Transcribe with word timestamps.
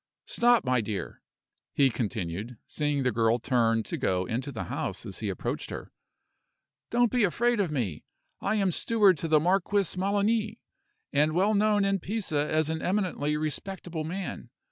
Stop, 0.25 0.65
my 0.65 0.81
dear," 0.81 1.21
he 1.75 1.91
continued, 1.91 2.57
seeing 2.65 3.03
the 3.03 3.11
girl 3.11 3.37
turn 3.37 3.83
to 3.83 3.97
go 3.97 4.25
into 4.25 4.51
the 4.51 4.63
house 4.63 5.05
as 5.05 5.19
he 5.19 5.29
approached 5.29 5.69
her. 5.69 5.91
"Don't 6.89 7.11
be 7.11 7.23
afraid 7.23 7.59
of 7.59 7.69
me. 7.69 8.03
I 8.39 8.55
am 8.55 8.71
steward 8.71 9.15
to 9.19 9.27
the 9.27 9.39
Marquis 9.39 9.95
Melani, 9.99 10.57
and 11.13 11.33
well 11.33 11.53
known 11.53 11.85
in 11.85 11.99
Pisa 11.99 12.51
as 12.51 12.67
an 12.71 12.81
eminently 12.81 13.37
respectable 13.37 14.03
man. 14.03 14.49